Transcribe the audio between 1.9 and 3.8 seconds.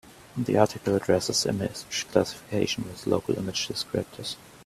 classification with local image